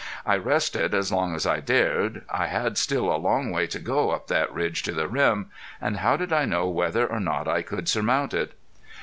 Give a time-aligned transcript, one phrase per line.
[0.25, 2.23] I rested as long as I dared.
[2.27, 5.97] I had still a long way to go up that ridge to the rim, and
[5.97, 8.53] how did I know whether or not I could surmount it.